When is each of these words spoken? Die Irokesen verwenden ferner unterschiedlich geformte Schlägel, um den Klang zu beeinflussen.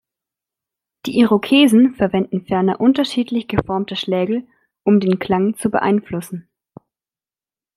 Die 1.05 1.19
Irokesen 1.19 1.93
verwenden 1.93 2.43
ferner 2.47 2.81
unterschiedlich 2.81 3.47
geformte 3.47 3.95
Schlägel, 3.95 4.47
um 4.83 4.99
den 4.99 5.19
Klang 5.19 5.55
zu 5.57 5.69
beeinflussen. 5.69 6.49